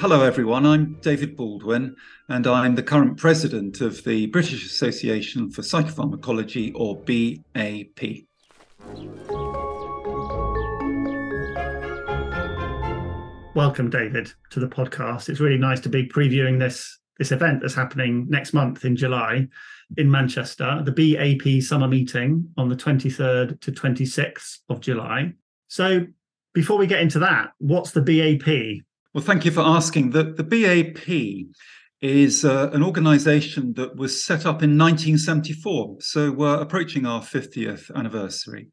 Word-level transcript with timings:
Hello, 0.00 0.22
everyone. 0.22 0.64
I'm 0.64 0.92
David 1.00 1.36
Baldwin, 1.36 1.96
and 2.28 2.46
I'm 2.46 2.76
the 2.76 2.84
current 2.84 3.16
president 3.18 3.80
of 3.80 4.04
the 4.04 4.26
British 4.26 4.64
Association 4.64 5.50
for 5.50 5.62
Psychopharmacology, 5.62 6.70
or 6.76 6.94
BAP. 6.98 8.28
Welcome, 13.56 13.90
David, 13.90 14.32
to 14.50 14.60
the 14.60 14.68
podcast. 14.68 15.28
It's 15.28 15.40
really 15.40 15.58
nice 15.58 15.80
to 15.80 15.88
be 15.88 16.06
previewing 16.06 16.60
this 16.60 16.96
this 17.18 17.32
event 17.32 17.60
that's 17.60 17.74
happening 17.74 18.26
next 18.28 18.52
month 18.52 18.84
in 18.84 18.94
July 18.94 19.48
in 19.96 20.08
Manchester, 20.08 20.80
the 20.84 20.92
BAP 20.92 21.60
summer 21.60 21.88
meeting 21.88 22.48
on 22.56 22.68
the 22.68 22.76
23rd 22.76 23.60
to 23.62 23.72
26th 23.72 24.58
of 24.68 24.78
July. 24.78 25.32
So, 25.66 26.06
before 26.54 26.78
we 26.78 26.86
get 26.86 27.00
into 27.00 27.18
that, 27.18 27.50
what's 27.58 27.90
the 27.90 28.00
BAP? 28.00 28.84
Well, 29.14 29.24
thank 29.24 29.46
you 29.46 29.50
for 29.50 29.62
asking. 29.62 30.10
The, 30.10 30.34
the 30.34 30.44
BAP 30.44 31.08
is 32.02 32.44
uh, 32.44 32.70
an 32.72 32.82
organization 32.82 33.72
that 33.74 33.96
was 33.96 34.22
set 34.22 34.40
up 34.40 34.62
in 34.62 34.76
1974. 34.76 35.96
So 36.00 36.30
we're 36.30 36.60
approaching 36.60 37.06
our 37.06 37.22
50th 37.22 37.90
anniversary. 37.94 38.68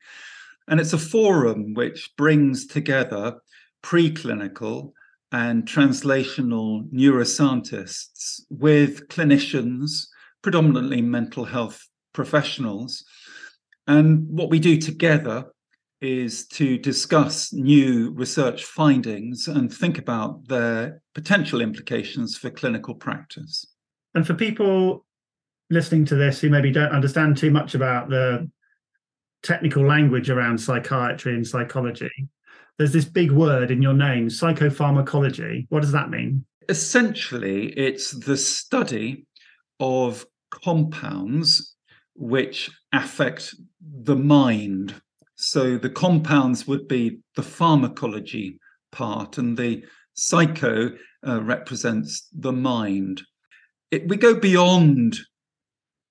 And 0.67 0.81
it's 0.81 0.91
a 0.91 0.97
forum 0.97 1.73
which 1.73 2.11
brings 2.17 2.67
together 2.67 3.37
preclinical 3.81 4.91
and 5.31 5.65
translational 5.65 6.89
neuroscientists 6.91 8.41
with 8.49 9.07
clinicians, 9.07 10.07
predominantly 10.41 11.01
mental 11.01 11.45
health 11.45 11.87
professionals. 12.13 13.05
And 13.87 14.27
what 14.27 14.49
we 14.49 14.59
do 14.59 14.77
together 14.77 15.45
is 16.01 16.47
to 16.47 16.77
discuss 16.77 17.53
new 17.53 18.11
research 18.11 18.65
findings 18.65 19.47
and 19.47 19.73
think 19.73 19.97
about 19.97 20.47
their 20.47 21.01
potential 21.13 21.61
implications 21.61 22.37
for 22.37 22.49
clinical 22.49 22.93
practice. 22.93 23.65
And 24.13 24.25
for 24.25 24.33
people 24.33 25.05
listening 25.69 26.05
to 26.05 26.15
this 26.15 26.39
who 26.39 26.49
maybe 26.49 26.71
don't 26.71 26.91
understand 26.91 27.37
too 27.37 27.51
much 27.51 27.75
about 27.75 28.09
the 28.09 28.49
technical 29.43 29.85
language 29.85 30.29
around 30.29 30.57
psychiatry 30.59 31.33
and 31.33 31.45
psychology, 31.45 32.27
there's 32.77 32.93
this 32.93 33.05
big 33.05 33.31
word 33.31 33.71
in 33.71 33.81
your 33.81 33.93
name, 33.93 34.27
psychopharmacology. 34.27 35.65
What 35.69 35.81
does 35.81 35.93
that 35.93 36.09
mean? 36.09 36.45
Essentially, 36.67 37.67
it's 37.77 38.11
the 38.11 38.37
study 38.37 39.25
of 39.79 40.25
compounds 40.51 41.75
which 42.15 42.71
affect 42.93 43.55
the 43.81 44.15
mind 44.15 44.95
so 45.35 45.77
the 45.77 45.89
compounds 45.89 46.67
would 46.67 46.87
be 46.87 47.19
the 47.35 47.43
pharmacology 47.43 48.59
part, 48.91 49.37
and 49.37 49.57
the 49.57 49.83
psycho 50.13 50.91
uh, 51.27 51.41
represents 51.43 52.27
the 52.33 52.53
mind. 52.53 53.21
It, 53.91 54.07
we 54.07 54.17
go 54.17 54.33
beyond 54.35 55.17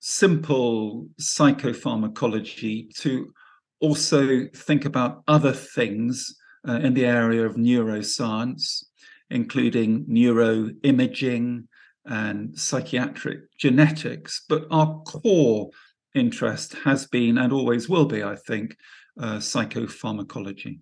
simple 0.00 1.08
psychopharmacology 1.20 2.94
to 2.96 3.32
also 3.80 4.46
think 4.54 4.84
about 4.84 5.22
other 5.26 5.52
things 5.52 6.34
uh, 6.68 6.74
in 6.74 6.94
the 6.94 7.06
area 7.06 7.44
of 7.44 7.56
neuroscience, 7.56 8.84
including 9.30 10.04
neuroimaging 10.04 11.64
and 12.04 12.58
psychiatric 12.58 13.40
genetics. 13.58 14.44
But 14.48 14.66
our 14.70 15.00
core 15.02 15.70
interest 16.14 16.74
has 16.84 17.06
been 17.06 17.38
and 17.38 17.52
always 17.52 17.88
will 17.88 18.06
be, 18.06 18.22
I 18.22 18.36
think, 18.36 18.76
uh, 19.20 19.36
psychopharmacology. 19.36 20.80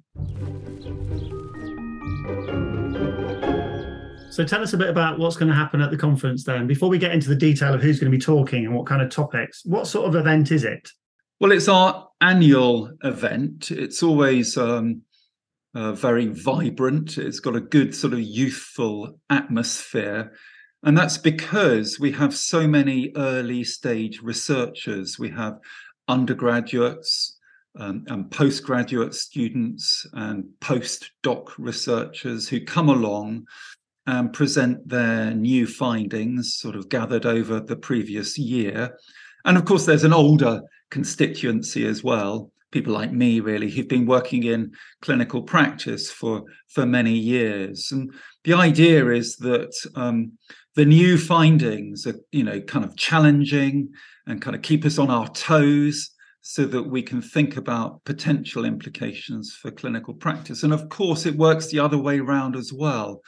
So 4.31 4.45
tell 4.45 4.63
us 4.63 4.73
a 4.73 4.79
bit 4.79 4.89
about 4.89 5.19
what's 5.19 5.37
going 5.37 5.51
to 5.51 5.55
happen 5.55 5.83
at 5.83 5.91
the 5.91 5.97
conference 5.99 6.45
then. 6.45 6.67
Before 6.67 6.89
we 6.89 6.99
get 6.99 7.13
into 7.13 7.29
the 7.29 7.37
detail 7.37 7.75
of 7.75 7.83
who's 7.83 8.01
going 8.01 8.11
to 8.11 8.17
be 8.17 8.23
talking 8.23 8.65
and 8.65 8.75
what 8.75 8.87
kind 8.87 9.03
of 9.03 9.11
topics, 9.11 9.63
what 9.67 9.87
sort 9.87 10.09
of 10.09 10.15
event 10.15 10.51
is 10.51 10.65
it? 10.65 10.89
Well, 11.39 11.53
it's 11.53 11.69
our 11.69 12.09
annual 12.23 12.93
event. 13.03 13.71
It's 13.71 14.03
always 14.03 14.57
um, 14.57 15.03
uh, 15.75 15.93
very 15.93 16.29
vibrant. 16.29 17.19
It's 17.19 17.41
got 17.41 17.57
a 17.57 17.61
good 17.61 17.95
sort 17.95 18.15
of 18.15 18.21
youthful 18.21 19.19
atmosphere. 19.29 20.33
And 20.83 20.97
that's 20.97 21.19
because 21.19 22.01
we 22.01 22.13
have 22.13 22.35
so 22.35 22.67
many 22.67 23.13
early 23.17 23.65
stage 23.65 24.23
researchers. 24.23 25.19
We 25.19 25.31
have 25.31 25.59
undergraduates, 26.09 27.39
um, 27.79 28.05
and 28.09 28.31
postgraduate 28.31 29.15
students 29.15 30.07
and 30.13 30.45
postdoc 30.61 31.53
researchers 31.59 32.49
who 32.49 32.65
come 32.65 32.89
along 32.89 33.47
and 34.07 34.33
present 34.33 34.87
their 34.89 35.33
new 35.33 35.67
findings, 35.67 36.57
sort 36.57 36.77
of 36.77 36.89
gathered 36.89 37.25
over 37.25 37.61
the 37.61 37.77
previous 37.77 38.37
year. 38.37 38.99
And 39.45 39.57
of 39.57 39.65
course, 39.65 39.87
there's 39.87 40.05
an 40.05 40.13
older 40.13 40.61
constituency 40.91 41.87
as 41.87 42.03
well, 42.03 42.51
people 42.73 42.93
like 42.93 43.13
me, 43.13 43.41
really, 43.41 43.71
who've 43.71 43.89
been 43.89 44.07
working 44.07 44.45
in 44.45 44.73
clinical 45.01 45.43
practice 45.43 46.11
for, 46.11 46.43
for 46.69 46.85
many 46.85 47.13
years. 47.13 47.93
And 47.93 48.13
the 48.45 48.55
idea 48.55 49.09
is 49.09 49.37
that 49.37 49.73
um, 49.95 50.33
the 50.75 50.85
new 50.85 51.17
findings 51.17 52.07
are, 52.07 52.19
you 52.33 52.43
know, 52.43 52.61
kind 52.61 52.85
of 52.85 52.97
challenging 52.97 53.89
and 54.27 54.43
kind 54.43 54.57
of 54.57 54.63
keep 54.63 54.85
us 54.85 54.99
on 54.99 55.11
our 55.11 55.29
toes 55.29 56.11
so 56.43 56.65
that 56.65 56.83
we 56.83 57.03
can 57.03 57.23
think 57.23 57.57
about 57.57 58.05
potential 58.05 58.65
implications 58.65 59.55
for 59.55 59.71
clinical 59.71 60.13
practice. 60.13 60.65
And 60.65 60.73
of 60.73 60.89
course, 60.89 61.25
it 61.25 61.37
works 61.37 61.69
the 61.69 61.79
other 61.79 61.97
way 61.97 62.19
around 62.19 62.57
as 62.57 62.73
well, 62.73 63.23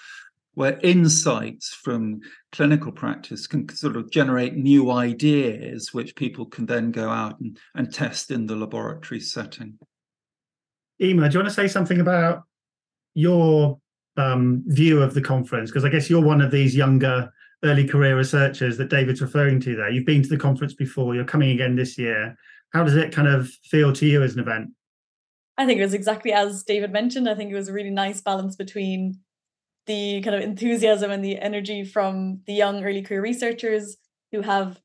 where 0.54 0.80
insights 0.82 1.68
from 1.68 2.20
clinical 2.50 2.90
practice 2.90 3.46
can 3.46 3.68
sort 3.68 3.96
of 3.96 4.10
generate 4.10 4.56
new 4.56 4.90
ideas, 4.90 5.94
which 5.94 6.16
people 6.16 6.44
can 6.44 6.66
then 6.66 6.90
go 6.90 7.08
out 7.08 7.38
and, 7.38 7.56
and 7.76 7.94
test 7.94 8.32
in 8.32 8.46
the 8.46 8.56
laboratory 8.56 9.20
setting. 9.20 9.78
Ema, 11.00 11.28
do 11.28 11.34
you 11.34 11.38
want 11.38 11.48
to 11.48 11.54
say 11.54 11.68
something 11.68 12.00
about 12.00 12.42
your 13.14 13.78
um, 14.16 14.64
view 14.66 15.00
of 15.00 15.14
the 15.14 15.22
conference? 15.22 15.70
Because 15.70 15.84
I 15.84 15.88
guess 15.88 16.10
you're 16.10 16.20
one 16.20 16.40
of 16.40 16.50
these 16.50 16.74
younger 16.74 17.32
early 17.62 17.86
career 17.86 18.16
researchers 18.16 18.76
that 18.76 18.90
David's 18.90 19.22
referring 19.22 19.60
to 19.60 19.76
there. 19.76 19.90
You've 19.90 20.04
been 20.04 20.22
to 20.22 20.28
the 20.28 20.36
conference 20.36 20.74
before, 20.74 21.14
you're 21.14 21.24
coming 21.24 21.50
again 21.50 21.76
this 21.76 21.96
year 21.96 22.36
how 22.74 22.82
does 22.82 22.96
it 22.96 23.12
kind 23.12 23.28
of 23.28 23.48
feel 23.62 23.92
to 23.92 24.04
you 24.04 24.22
as 24.22 24.34
an 24.34 24.40
event? 24.40 24.70
I 25.56 25.64
think 25.64 25.78
it 25.78 25.84
was 25.84 25.94
exactly 25.94 26.32
as 26.32 26.64
David 26.64 26.92
mentioned. 26.92 27.28
I 27.28 27.34
think 27.36 27.50
it 27.50 27.54
was 27.54 27.68
a 27.68 27.72
really 27.72 27.90
nice 27.90 28.20
balance 28.20 28.56
between 28.56 29.20
the 29.86 30.20
kind 30.22 30.34
of 30.34 30.42
enthusiasm 30.42 31.10
and 31.10 31.24
the 31.24 31.38
energy 31.38 31.84
from 31.84 32.40
the 32.46 32.54
young 32.54 32.82
early 32.84 33.02
career 33.02 33.22
researchers 33.22 33.96
who 34.32 34.40
have 34.40 34.80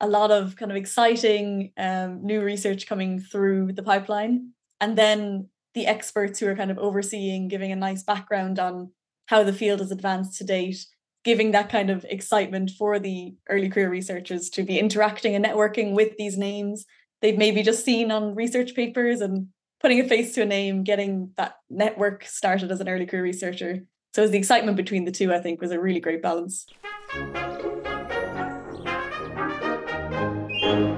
a 0.00 0.06
lot 0.06 0.30
of 0.30 0.56
kind 0.56 0.70
of 0.70 0.76
exciting 0.76 1.72
um, 1.76 2.24
new 2.24 2.42
research 2.42 2.86
coming 2.86 3.18
through 3.18 3.72
the 3.72 3.82
pipeline, 3.82 4.50
and 4.80 4.96
then 4.96 5.48
the 5.74 5.86
experts 5.86 6.38
who 6.38 6.46
are 6.48 6.56
kind 6.56 6.70
of 6.70 6.78
overseeing, 6.78 7.48
giving 7.48 7.72
a 7.72 7.76
nice 7.76 8.02
background 8.02 8.58
on 8.58 8.92
how 9.26 9.42
the 9.42 9.52
field 9.52 9.80
has 9.80 9.90
advanced 9.90 10.36
to 10.38 10.44
date, 10.44 10.84
giving 11.24 11.52
that 11.52 11.70
kind 11.70 11.88
of 11.88 12.04
excitement 12.08 12.70
for 12.70 12.98
the 12.98 13.34
early 13.48 13.68
career 13.68 13.88
researchers 13.88 14.50
to 14.50 14.62
be 14.62 14.78
interacting 14.78 15.34
and 15.34 15.44
networking 15.44 15.94
with 15.94 16.16
these 16.18 16.36
names 16.36 16.84
they've 17.22 17.38
maybe 17.38 17.62
just 17.62 17.84
seen 17.84 18.10
on 18.10 18.34
research 18.34 18.74
papers 18.74 19.20
and 19.22 19.48
putting 19.80 20.00
a 20.00 20.08
face 20.08 20.34
to 20.34 20.42
a 20.42 20.46
name, 20.46 20.82
getting 20.82 21.30
that 21.36 21.54
network 21.70 22.26
started 22.26 22.70
as 22.70 22.80
an 22.80 22.88
early 22.88 23.06
career 23.06 23.22
researcher. 23.22 23.78
So 24.12 24.28
the 24.28 24.36
excitement 24.36 24.76
between 24.76 25.06
the 25.06 25.12
two, 25.12 25.32
I 25.32 25.38
think, 25.38 25.62
was 25.62 25.70
a 25.70 25.80
really 25.80 26.00
great 26.00 26.20
balance. 26.20 26.66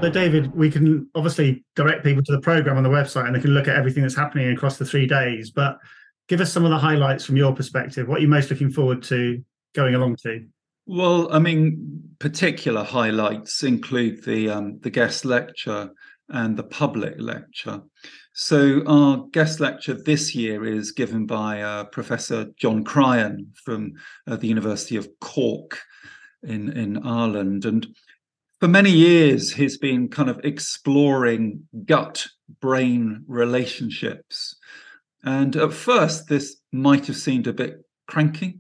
So, 0.03 0.11
David, 0.11 0.55
we 0.55 0.71
can 0.71 1.09
obviously 1.15 1.65
direct 1.77 2.05
people 2.05 2.23
to 2.25 2.33
the 2.33 2.41
program 2.41 2.77
on 2.77 2.83
the 2.83 2.91
website 2.91 3.27
and 3.27 3.35
they 3.35 3.41
can 3.41 3.53
look 3.53 3.69
at 3.69 3.77
everything 3.77 4.03
that's 4.03 4.17
happening 4.17 4.53
across 4.53 4.77
the 4.77 4.85
three 4.85 5.07
days. 5.07 5.51
But 5.51 5.79
give 6.29 6.41
us 6.41 6.53
some 6.53 6.65
of 6.65 6.71
the 6.71 6.79
highlights 6.79 7.25
from 7.25 7.37
your 7.37 7.55
perspective. 7.55 8.09
What 8.09 8.19
are 8.19 8.23
you 8.23 8.29
most 8.29 8.51
looking 8.51 8.71
forward 8.71 9.03
to 9.05 9.43
going 9.75 9.95
along 9.95 10.17
to? 10.25 10.45
Well, 10.87 11.33
I 11.33 11.39
mean, 11.39 12.03
particular 12.19 12.85
highlights 12.85 13.63
include 13.63 14.25
the 14.25 14.51
um, 14.51 14.81
the 14.81 14.91
guest 14.91 15.25
lecture 15.25 15.91
and 16.29 16.57
the 16.57 16.65
public 16.65 17.15
lecture. 17.19 17.83
So, 18.33 18.83
our 18.87 19.27
guest 19.33 19.61
lecture 19.61 19.95
this 19.95 20.35
year 20.35 20.65
is 20.65 20.93
given 20.93 21.27
by 21.27 21.63
uh, 21.63 21.85
Professor 21.85 22.47
John 22.57 22.83
Cryan 22.83 23.53
from 23.65 23.93
uh, 24.27 24.37
the 24.37 24.49
University 24.49 24.97
of 24.97 25.09
Cork 25.21 25.81
in, 26.43 26.73
in 26.73 27.07
Ireland. 27.07 27.65
And 27.65 27.87
for 28.61 28.69
many 28.69 28.91
years, 28.91 29.53
he's 29.53 29.79
been 29.79 30.09
kind 30.09 30.29
of 30.31 30.41
exploring 30.45 31.69
gut 31.85 32.27
brain 32.61 33.23
relationships. 33.27 34.57
And 35.23 35.55
at 35.57 35.73
first, 35.73 36.29
this 36.29 36.57
might 36.73 37.07
have 37.07 37.17
seemed 37.17 37.47
a 37.47 37.53
bit 37.53 37.85
cranky, 38.09 38.59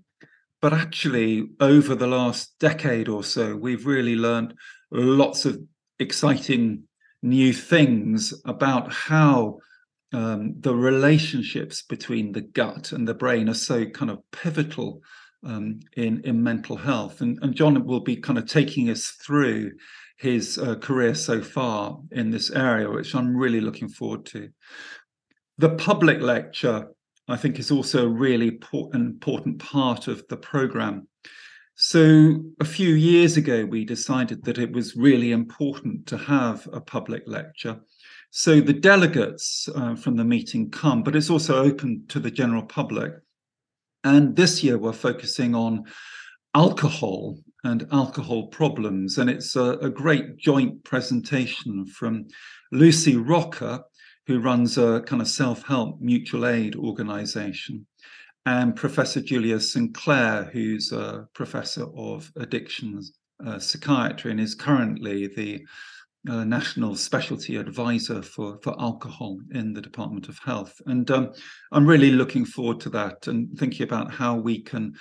but 0.62 0.72
actually, 0.72 1.48
over 1.60 1.94
the 1.94 2.06
last 2.06 2.54
decade 2.58 3.08
or 3.08 3.22
so, 3.22 3.54
we've 3.56 3.86
really 3.86 4.16
learned 4.16 4.54
lots 4.90 5.44
of 5.44 5.60
exciting 5.98 6.84
new 7.24 7.52
things 7.54 8.34
about 8.44 8.92
how 8.92 9.58
um, 10.12 10.54
the 10.60 10.74
relationships 10.74 11.82
between 11.82 12.32
the 12.32 12.42
gut 12.42 12.92
and 12.92 13.08
the 13.08 13.14
brain 13.14 13.48
are 13.48 13.54
so 13.54 13.86
kind 13.86 14.10
of 14.10 14.18
pivotal 14.30 15.00
um, 15.42 15.80
in 15.96 16.20
in 16.24 16.42
mental 16.42 16.76
health. 16.76 17.20
And, 17.20 17.38
and 17.42 17.54
John 17.54 17.84
will 17.86 18.00
be 18.00 18.16
kind 18.16 18.38
of 18.38 18.46
taking 18.46 18.90
us 18.90 19.08
through 19.24 19.72
his 20.18 20.58
uh, 20.58 20.76
career 20.76 21.14
so 21.14 21.42
far 21.42 21.98
in 22.12 22.30
this 22.30 22.50
area, 22.50 22.90
which 22.90 23.14
I'm 23.14 23.36
really 23.36 23.60
looking 23.60 23.88
forward 23.88 24.26
to. 24.26 24.50
The 25.58 25.70
public 25.70 26.20
lecture, 26.20 26.88
I 27.26 27.36
think, 27.36 27.58
is 27.58 27.70
also 27.70 28.04
a 28.04 28.08
really 28.08 28.48
important 28.48 29.58
part 29.58 30.08
of 30.08 30.24
the 30.28 30.36
program. 30.36 31.08
So, 31.76 32.44
a 32.60 32.64
few 32.64 32.94
years 32.94 33.36
ago, 33.36 33.64
we 33.64 33.84
decided 33.84 34.44
that 34.44 34.58
it 34.58 34.72
was 34.72 34.94
really 34.94 35.32
important 35.32 36.06
to 36.06 36.16
have 36.16 36.68
a 36.72 36.80
public 36.80 37.24
lecture. 37.26 37.80
So, 38.30 38.60
the 38.60 38.72
delegates 38.72 39.68
uh, 39.74 39.96
from 39.96 40.14
the 40.16 40.24
meeting 40.24 40.70
come, 40.70 41.02
but 41.02 41.16
it's 41.16 41.30
also 41.30 41.64
open 41.64 42.04
to 42.08 42.20
the 42.20 42.30
general 42.30 42.62
public. 42.62 43.14
And 44.04 44.36
this 44.36 44.62
year, 44.62 44.78
we're 44.78 44.92
focusing 44.92 45.56
on 45.56 45.84
alcohol 46.54 47.38
and 47.64 47.88
alcohol 47.90 48.46
problems. 48.48 49.18
And 49.18 49.28
it's 49.28 49.56
a, 49.56 49.78
a 49.78 49.90
great 49.90 50.36
joint 50.36 50.84
presentation 50.84 51.86
from 51.86 52.28
Lucy 52.70 53.16
Rocca, 53.16 53.82
who 54.26 54.38
runs 54.38 54.78
a 54.78 55.00
kind 55.06 55.20
of 55.20 55.28
self 55.28 55.66
help 55.66 56.00
mutual 56.00 56.46
aid 56.46 56.76
organization, 56.76 57.86
and 58.46 58.76
Professor 58.76 59.20
Julia 59.20 59.58
Sinclair, 59.58 60.50
who's 60.52 60.92
a 60.92 61.26
professor 61.34 61.86
of 61.96 62.30
addictions 62.36 63.12
uh, 63.44 63.58
psychiatry 63.58 64.30
and 64.30 64.40
is 64.40 64.54
currently 64.54 65.28
the 65.28 65.64
uh, 66.28 66.44
national 66.44 66.96
specialty 66.96 67.56
advisor 67.56 68.22
for, 68.22 68.58
for 68.62 68.74
alcohol 68.80 69.38
in 69.52 69.72
the 69.72 69.80
Department 69.80 70.28
of 70.28 70.38
Health. 70.38 70.80
And 70.86 71.10
um, 71.10 71.32
I'm 71.72 71.86
really 71.86 72.10
looking 72.10 72.44
forward 72.44 72.80
to 72.80 72.90
that 72.90 73.26
and 73.26 73.58
thinking 73.58 73.84
about 73.84 74.12
how 74.12 74.36
we 74.36 74.62
can 74.62 74.94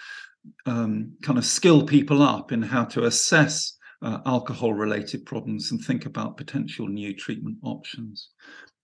um, 0.65 1.13
kind 1.21 1.37
of 1.37 1.45
skill 1.45 1.85
people 1.85 2.21
up 2.21 2.51
in 2.51 2.61
how 2.61 2.83
to 2.85 3.05
assess 3.05 3.77
uh, 4.01 4.19
alcohol 4.25 4.73
related 4.73 5.25
problems 5.25 5.71
and 5.71 5.81
think 5.81 6.05
about 6.05 6.35
potential 6.35 6.87
new 6.87 7.15
treatment 7.15 7.57
options. 7.63 8.29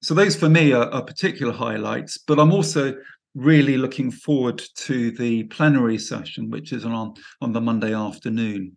So, 0.02 0.14
those 0.14 0.38
for 0.38 0.48
me 0.48 0.72
are, 0.72 0.90
are 0.92 1.04
particular 1.04 1.52
highlights, 1.52 2.18
but 2.18 2.40
I'm 2.40 2.54
also 2.54 2.96
really 3.40 3.78
looking 3.78 4.12
forward 4.12 4.62
to 4.76 5.12
the 5.12 5.44
plenary 5.44 5.98
session, 5.98 6.50
which 6.50 6.74
is 6.74 6.86
on, 6.86 7.14
on 7.42 7.54
the 7.54 7.62
Monday 7.62 7.94
afternoon. 7.94 8.76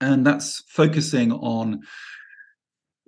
And 0.00 0.26
that's 0.26 0.62
focusing 0.68 1.32
on 1.32 1.80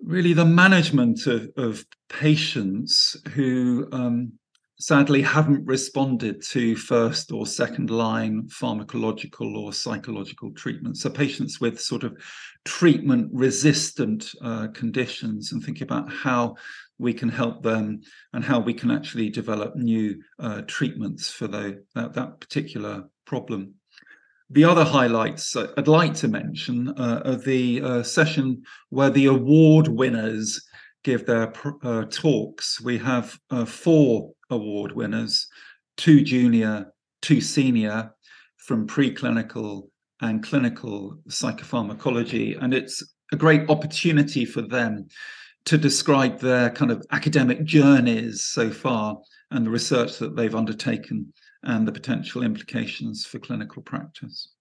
really 0.03 0.33
the 0.33 0.45
management 0.45 1.27
of, 1.27 1.49
of 1.57 1.85
patients 2.09 3.17
who 3.35 3.89
um, 3.93 4.33
sadly 4.81 5.21
haven't 5.23 5.67
responded 5.67 6.43
to 6.43 6.77
first 6.77 7.33
or 7.33 7.47
second 7.47 7.91
line 7.91 8.49
pharmacological 8.49 9.57
or 9.57 9.73
psychological 9.73 10.53
treatment. 10.53 10.97
So, 10.97 11.11
patients 11.11 11.61
with 11.61 11.81
sort 11.81 12.05
of 12.05 12.17
treatment 12.65 13.31
resistant 13.33 14.31
uh, 14.43 14.69
conditions, 14.69 15.53
and 15.53 15.63
thinking 15.63 15.85
about 15.85 16.11
how 16.13 16.57
we 16.99 17.15
can 17.15 17.29
help 17.29 17.63
them 17.63 18.01
and 18.33 18.45
how 18.45 18.59
we 18.59 18.75
can 18.75 18.91
actually 18.91 19.31
develop 19.31 19.77
new 19.77 20.21
uh, 20.39 20.63
treatments 20.67 21.31
for 21.31 21.47
the, 21.47 21.85
that, 21.95 22.13
that, 22.15 22.41
particular 22.41 23.05
problem. 23.25 23.75
The 24.51 24.65
other 24.65 24.85
highlights 24.85 25.55
I'd 25.57 25.89
like 25.89 26.15
to 26.15 26.29
mention 26.29 26.89
uh, 26.89 27.23
are 27.25 27.37
the 27.37 27.83
uh, 27.83 28.03
session 28.03 28.63
where 28.89 29.11
the 29.11 29.27
award 29.27 29.89
winners 29.89 30.61
give 31.05 31.27
their 31.27 31.53
uh, 31.83 32.05
talks. 32.11 32.81
We 32.81 32.99
have 32.99 33.39
uh, 33.51 33.65
four 33.65 34.33
award 34.51 34.93
winners, 34.93 35.47
two 35.97 36.23
junior, 36.23 36.93
two 37.23 37.41
senior 37.41 38.13
from 38.57 38.87
preclinical 38.87 39.89
and 40.21 40.43
clinical 40.43 41.19
psychopharmacology. 41.29 42.61
And 42.61 42.75
it's 42.75 43.03
a 43.33 43.37
great 43.37 43.69
opportunity 43.69 44.45
for 44.45 44.63
them 44.63 45.09
to 45.69 45.77
describe 45.77 46.41
their 46.41 46.71
kind 46.71 46.91
of 46.91 47.05
academic 47.11 47.63
journeys 47.63 48.43
so 48.43 48.71
far 48.71 49.19
and 49.51 49.67
the 49.67 49.71
research 49.71 50.17
that 50.17 50.35
they've 50.35 50.55
undertaken 50.55 51.31
and 51.63 51.87
the 51.87 51.93
potential 51.93 52.43
implications 52.43 53.27
for 53.27 53.39
clinical 53.39 53.83
practice. 53.83 54.55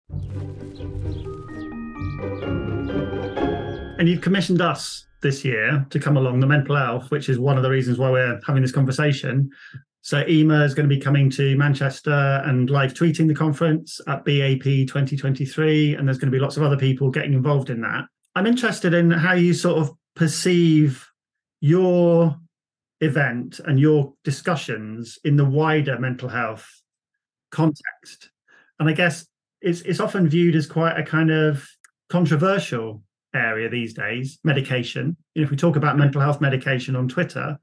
And 3.97 4.09
you've 4.09 4.19
commissioned 4.19 4.61
us 4.61 5.05
this 5.21 5.45
year 5.45 5.87
to 5.91 5.97
come 5.97 6.17
along, 6.17 6.41
the 6.41 6.45
Mental 6.45 6.75
Elf, 6.75 7.09
which 7.09 7.29
is 7.29 7.39
one 7.39 7.55
of 7.55 7.63
the 7.63 7.69
reasons 7.69 7.97
why 7.97 8.11
we're 8.11 8.41
having 8.45 8.61
this 8.61 8.73
conversation. 8.73 9.49
So 10.01 10.25
EMA 10.27 10.65
is 10.65 10.73
going 10.73 10.89
to 10.89 10.93
be 10.93 10.99
coming 10.99 11.29
to 11.31 11.55
Manchester 11.55 12.41
and 12.45 12.69
live 12.69 12.93
tweeting 12.93 13.29
the 13.29 13.33
conference 13.33 14.01
at 14.07 14.25
BAP 14.25 14.63
2023, 14.63 15.95
and 15.95 16.05
there's 16.05 16.17
going 16.17 16.29
to 16.29 16.37
be 16.37 16.41
lots 16.41 16.57
of 16.57 16.63
other 16.63 16.77
people 16.77 17.09
getting 17.09 17.31
involved 17.31 17.69
in 17.69 17.79
that. 17.81 18.03
I'm 18.35 18.45
interested 18.45 18.93
in 18.93 19.09
how 19.09 19.33
you 19.33 19.53
sort 19.53 19.77
of 19.77 19.91
perceive 20.17 21.07
your 21.61 22.35
event 23.01 23.59
and 23.65 23.79
your 23.79 24.13
discussions 24.23 25.19
in 25.23 25.37
the 25.37 25.45
wider 25.45 25.99
mental 25.99 26.27
health 26.27 26.67
context. 27.51 28.31
And 28.79 28.89
I 28.89 28.93
guess 28.93 29.27
it's 29.61 29.81
it's 29.81 29.99
often 29.99 30.27
viewed 30.27 30.55
as 30.55 30.65
quite 30.65 30.99
a 30.99 31.03
kind 31.03 31.29
of 31.31 31.67
controversial 32.09 33.03
area 33.35 33.69
these 33.69 33.93
days 33.93 34.39
medication. 34.43 35.15
You 35.35 35.41
know 35.41 35.45
if 35.45 35.51
we 35.51 35.57
talk 35.57 35.75
about 35.75 35.97
mental 35.97 36.21
health 36.21 36.41
medication 36.41 36.95
on 36.95 37.07
twitter 37.07 37.59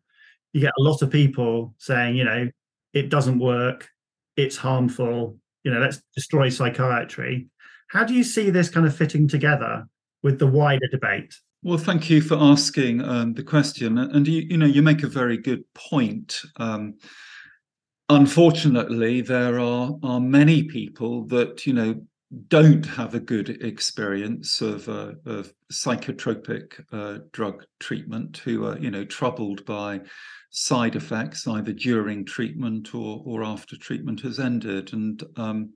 you 0.53 0.61
get 0.61 0.73
a 0.79 0.83
lot 0.83 1.03
of 1.03 1.11
people 1.11 1.75
saying 1.79 2.17
you 2.17 2.25
know 2.25 2.49
it 2.93 3.11
doesn't 3.11 3.41
work. 3.41 3.89
It's 4.37 4.57
harmful. 4.57 5.37
You 5.65 5.73
know 5.73 5.81
let's 5.81 6.01
destroy 6.15 6.49
psychiatry. 6.51 7.49
How 7.89 8.05
do 8.05 8.15
you 8.15 8.23
see 8.23 8.51
this 8.51 8.71
kind 8.71 8.87
of 8.87 8.97
fitting 8.97 9.27
together 9.27 9.87
with 10.23 10.39
the 10.39 10.47
wider 10.47 10.87
debate 10.91 11.35
well 11.65 11.79
thank 11.79 12.09
you 12.09 12.21
for 12.21 12.37
asking 12.37 13.03
um, 13.03 13.35
the 13.35 13.43
question 13.43 13.99
and 13.99 14.29
you, 14.29 14.43
you 14.49 14.57
know 14.57 14.67
you 14.67 14.83
make 14.83 15.03
a 15.03 15.09
very 15.09 15.39
good 15.39 15.65
point. 15.75 16.41
Um, 16.57 16.95
unfortunately 18.09 19.23
there 19.23 19.59
are 19.59 19.91
are 20.03 20.21
many 20.21 20.63
people 20.63 21.25
that 21.27 21.67
you 21.67 21.73
know 21.73 22.01
don't 22.49 22.85
have 22.85 23.15
a 23.15 23.21
good 23.21 23.63
experience 23.63 24.61
of, 24.61 24.89
uh, 24.89 25.13
of 25.25 25.53
psychotropic 25.73 26.83
uh, 26.93 27.21
drug 27.33 27.65
treatment 27.81 28.39
who 28.39 28.67
are 28.67 28.79
you 28.79 28.91
know 28.91 29.05
troubled 29.05 29.65
by 29.65 30.01
side 30.51 30.97
effects 30.97 31.49
either 31.49 31.73
during 31.73 32.25
treatment 32.25 32.95
or 32.95 33.23
or 33.25 33.43
after 33.43 33.77
treatment 33.77 34.21
has 34.21 34.39
ended. 34.39 34.93
And 34.93 35.23
um, 35.37 35.71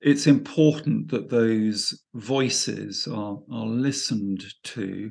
it's 0.00 0.26
important 0.26 1.10
that 1.10 1.28
those 1.28 2.02
voices 2.14 3.06
are 3.06 3.38
are 3.52 3.66
listened 3.66 4.44
to 4.64 5.10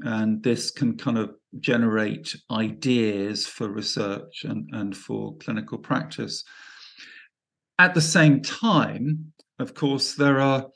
and 0.00 0.42
this 0.42 0.70
can 0.70 0.96
kind 0.96 1.16
of 1.16 1.34
generate 1.58 2.36
ideas 2.50 3.46
for 3.46 3.68
research 3.68 4.44
and, 4.44 4.68
and 4.74 4.94
for 4.94 5.34
clinical 5.38 5.78
practice. 5.78 6.44
At 7.78 7.94
the 7.94 8.02
same 8.02 8.42
time 8.42 9.32
of 9.58 9.74
course, 9.74 10.14
there 10.14 10.40
are 10.40 10.66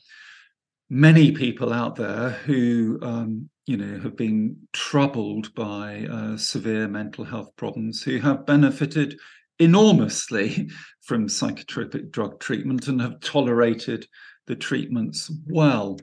many 0.89 1.33
people 1.33 1.73
out 1.73 1.97
there 1.97 2.31
who, 2.31 2.99
um, 3.03 3.51
you 3.67 3.77
know, 3.77 4.01
have 4.01 4.17
been 4.17 4.57
troubled 4.73 5.55
by 5.55 6.07
uh, 6.11 6.37
severe 6.37 6.89
mental 6.89 7.25
health 7.25 7.55
problems 7.57 8.03
who 8.03 8.19
have 8.19 8.47
benefited 8.47 9.19
enormously 9.61 10.69
from 11.03 11.29
psychotropic 11.29 12.11
drug 12.11 12.41
treatment 12.41 12.89
and 12.89 13.01
have 13.01 13.21
tolerated 13.21 14.07
the 14.47 14.57
treatments 14.57 15.31
well. 15.47 15.99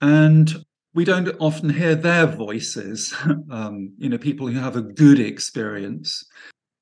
And 0.00 0.64
we 0.94 1.04
don't 1.04 1.28
often 1.40 1.70
hear 1.70 1.94
their 1.94 2.26
voices. 2.26 3.14
Um, 3.48 3.92
you 3.96 4.08
know, 4.08 4.18
people 4.18 4.48
who 4.48 4.58
have 4.58 4.76
a 4.76 4.82
good 4.82 5.20
experience 5.20 6.26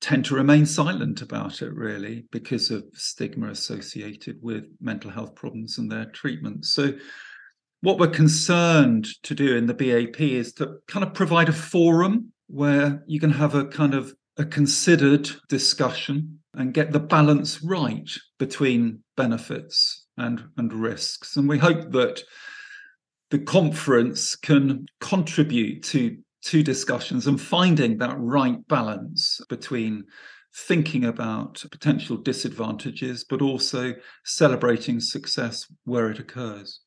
tend 0.01 0.25
to 0.25 0.35
remain 0.35 0.65
silent 0.65 1.21
about 1.21 1.61
it, 1.61 1.73
really, 1.73 2.25
because 2.31 2.71
of 2.71 2.83
stigma 2.93 3.49
associated 3.49 4.37
with 4.41 4.65
mental 4.81 5.11
health 5.11 5.35
problems 5.35 5.77
and 5.77 5.91
their 5.91 6.05
treatment. 6.05 6.65
So, 6.65 6.93
what 7.81 7.99
we're 7.99 8.07
concerned 8.07 9.07
to 9.23 9.35
do 9.35 9.55
in 9.55 9.67
the 9.67 9.73
BAP 9.73 10.19
is 10.21 10.53
to 10.53 10.77
kind 10.87 11.05
of 11.05 11.13
provide 11.13 11.49
a 11.49 11.53
forum 11.53 12.31
where 12.47 13.03
you 13.07 13.19
can 13.19 13.31
have 13.31 13.53
a 13.53 13.65
kind 13.65 13.93
of 13.93 14.13
a 14.37 14.45
considered 14.45 15.29
discussion 15.49 16.39
and 16.53 16.73
get 16.73 16.91
the 16.91 16.99
balance 16.99 17.63
right 17.63 18.09
between 18.37 18.99
benefits 19.15 20.07
and, 20.17 20.43
and 20.57 20.73
risks. 20.73 21.35
And 21.35 21.47
we 21.47 21.57
hope 21.57 21.91
that 21.91 22.23
the 23.31 23.39
conference 23.39 24.35
can 24.35 24.85
contribute 24.99 25.83
to 25.83 26.17
two 26.41 26.63
discussions 26.63 27.27
and 27.27 27.41
finding 27.41 27.97
that 27.97 28.15
right 28.17 28.65
balance 28.67 29.41
between 29.49 30.05
thinking 30.53 31.03
about 31.03 31.63
potential 31.71 32.15
disadvantages, 32.15 33.25
but 33.25 33.41
also 33.41 33.93
celebrating 34.23 34.99
success 34.99 35.65
where 35.83 36.09
it 36.09 36.19
occurs. 36.19 36.79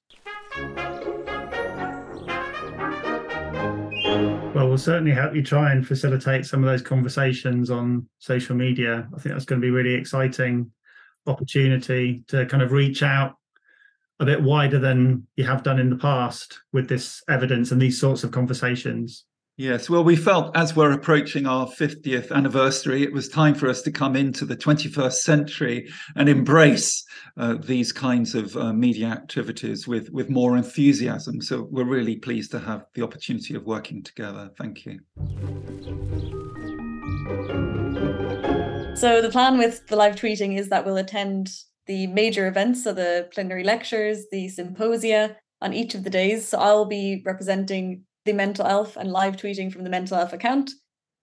We'll 4.79 4.85
certainly 4.85 5.11
help 5.11 5.35
you 5.35 5.43
try 5.43 5.73
and 5.73 5.85
facilitate 5.85 6.47
some 6.47 6.63
of 6.63 6.71
those 6.71 6.83
conversations 6.83 7.69
on 7.69 8.09
social 8.21 8.55
media. 8.55 9.09
I 9.13 9.19
think 9.19 9.35
that's 9.35 9.45
going 9.45 9.61
to 9.61 9.67
be 9.67 9.73
really 9.73 9.95
exciting 9.95 10.71
opportunity 11.27 12.23
to 12.29 12.47
kind 12.47 12.63
of 12.63 12.71
reach 12.71 13.03
out 13.03 13.35
a 14.21 14.25
bit 14.25 14.41
wider 14.41 14.79
than 14.79 15.27
you 15.35 15.43
have 15.43 15.65
done 15.65 15.81
in 15.81 15.91
the 15.91 15.97
past 15.97 16.61
with 16.73 16.89
this 16.89 17.25
evidence 17.29 17.73
and 17.73 17.83
these 17.83 18.01
sorts 18.01 18.23
of 18.23 18.31
conversations. 18.31 19.25
Yes, 19.61 19.91
well, 19.91 20.05
we 20.05 20.15
felt 20.15 20.57
as 20.57 20.77
we're 20.77 20.93
approaching 20.93 21.45
our 21.45 21.67
50th 21.67 22.31
anniversary, 22.31 23.03
it 23.03 23.13
was 23.13 23.29
time 23.29 23.57
for 23.57 23.69
us 23.69 23.83
to 23.83 23.91
come 23.91 24.15
into 24.15 24.45
the 24.45 24.57
21st 24.57 25.15
century 25.15 25.89
and 26.15 26.29
embrace 26.29 27.05
uh, 27.37 27.57
these 27.61 27.91
kinds 27.91 28.37
of 28.37 28.57
uh, 28.57 28.73
media 28.73 29.09
activities 29.09 29.89
with, 29.89 30.11
with 30.11 30.31
more 30.31 30.57
enthusiasm. 30.57 31.41
So 31.41 31.67
we're 31.73 31.83
really 31.83 32.15
pleased 32.15 32.53
to 32.53 32.61
have 32.61 32.85
the 32.95 33.03
opportunity 33.03 33.57
of 33.57 33.65
working 33.65 34.05
together. 34.05 34.49
Thank 34.57 34.87
you. 34.87 35.01
So 38.95 39.21
the 39.21 39.31
plan 39.33 39.59
with 39.59 39.85
the 39.89 39.97
live 39.97 40.15
tweeting 40.15 40.57
is 40.57 40.69
that 40.69 40.87
we'll 40.87 40.99
attend 40.99 41.51
the 41.89 42.07
major 42.07 42.47
events, 42.47 42.85
so 42.85 42.93
the 42.93 43.29
plenary 43.35 43.65
lectures, 43.65 44.27
the 44.31 44.51
symposia 44.51 45.37
on 45.61 45.73
each 45.73 45.97
of 45.97 46.05
the 46.05 46.11
days. 46.11 46.47
So 46.47 46.61
I'll 46.61 46.85
be 46.85 47.25
representing 47.27 48.05
the 48.25 48.33
Mental 48.33 48.67
Elf 48.67 48.97
and 48.97 49.11
live 49.11 49.37
tweeting 49.37 49.73
from 49.73 49.85
the 49.85 49.91
Mental 49.91 50.17
Elf 50.17 50.33
account. 50.33 50.71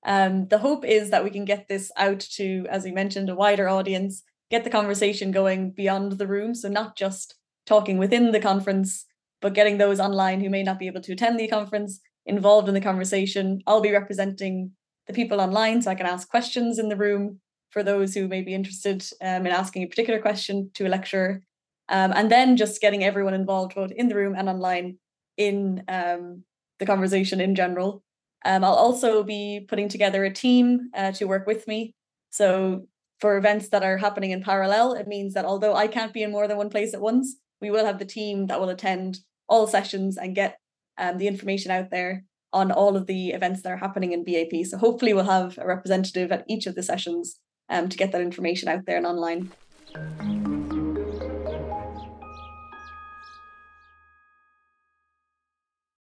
Um, 0.05 0.47
the 0.47 0.59
hope 0.59 0.85
is 0.85 1.09
that 1.09 1.23
we 1.23 1.29
can 1.29 1.45
get 1.45 1.67
this 1.67 1.91
out 1.97 2.19
to, 2.19 2.65
as 2.69 2.83
we 2.83 2.91
mentioned, 2.91 3.29
a 3.29 3.35
wider 3.35 3.67
audience, 3.67 4.23
get 4.51 4.63
the 4.63 4.69
conversation 4.69 5.31
going 5.31 5.71
beyond 5.71 6.13
the 6.13 6.27
room. 6.27 6.53
So 6.53 6.69
not 6.69 6.95
just 6.95 7.35
talking 7.65 7.97
within 7.97 8.31
the 8.31 8.39
conference, 8.39 9.05
but 9.41 9.53
getting 9.53 9.77
those 9.77 9.99
online 9.99 10.41
who 10.41 10.49
may 10.49 10.63
not 10.63 10.79
be 10.79 10.87
able 10.87 11.01
to 11.01 11.13
attend 11.13 11.39
the 11.39 11.47
conference 11.47 11.99
involved 12.25 12.67
in 12.67 12.73
the 12.73 12.81
conversation. 12.81 13.61
I'll 13.67 13.81
be 13.81 13.91
representing 13.91 14.71
the 15.07 15.13
people 15.13 15.41
online 15.41 15.81
so 15.81 15.91
I 15.91 15.95
can 15.95 16.05
ask 16.05 16.29
questions 16.29 16.79
in 16.79 16.89
the 16.89 16.95
room 16.95 17.39
for 17.69 17.83
those 17.83 18.13
who 18.13 18.27
may 18.27 18.41
be 18.41 18.53
interested 18.53 19.05
um, 19.21 19.45
in 19.45 19.51
asking 19.51 19.83
a 19.83 19.87
particular 19.87 20.19
question 20.19 20.71
to 20.75 20.87
a 20.87 20.89
lecturer. 20.89 21.41
Um, 21.89 22.13
and 22.15 22.31
then 22.31 22.57
just 22.57 22.81
getting 22.81 23.03
everyone 23.03 23.33
involved 23.33 23.75
both 23.75 23.91
in 23.91 24.07
the 24.07 24.15
room 24.15 24.33
and 24.35 24.49
online 24.49 24.97
in 25.37 25.83
um, 25.87 26.43
the 26.79 26.85
conversation 26.85 27.41
in 27.41 27.55
general. 27.55 28.03
Um, 28.43 28.63
I'll 28.63 28.73
also 28.73 29.23
be 29.23 29.65
putting 29.67 29.89
together 29.89 30.23
a 30.23 30.33
team 30.33 30.89
uh, 30.93 31.11
to 31.13 31.25
work 31.25 31.47
with 31.47 31.67
me. 31.67 31.93
So 32.29 32.87
for 33.19 33.37
events 33.37 33.69
that 33.69 33.83
are 33.83 33.97
happening 33.97 34.31
in 34.31 34.43
parallel, 34.43 34.93
it 34.93 35.07
means 35.07 35.33
that 35.33 35.45
although 35.45 35.75
I 35.75 35.87
can't 35.87 36.13
be 36.13 36.21
in 36.21 36.31
more 36.31 36.47
than 36.47 36.57
one 36.57 36.69
place 36.69 36.93
at 36.93 37.01
once, 37.01 37.37
we 37.61 37.71
will 37.71 37.85
have 37.85 37.97
the 37.97 38.05
team 38.05 38.47
that 38.47 38.59
will 38.59 38.69
attend 38.69 39.19
all 39.47 39.67
sessions 39.67 40.17
and 40.17 40.35
get 40.35 40.59
um, 40.97 41.17
the 41.17 41.27
information 41.27 41.71
out 41.71 41.89
there 41.89 42.25
on 42.53 42.71
all 42.71 42.95
of 42.95 43.07
the 43.07 43.29
events 43.29 43.61
that 43.61 43.71
are 43.71 43.77
happening 43.77 44.13
in 44.13 44.23
BAP. 44.23 44.65
So 44.65 44.77
hopefully 44.77 45.13
we'll 45.13 45.25
have 45.25 45.57
a 45.57 45.67
representative 45.67 46.31
at 46.31 46.45
each 46.47 46.67
of 46.67 46.75
the 46.75 46.83
sessions 46.83 47.39
um, 47.69 47.89
to 47.89 47.97
get 47.97 48.11
that 48.11 48.21
information 48.21 48.69
out 48.69 48.85
there 48.85 48.97
and 48.97 49.05
online. 49.05 49.51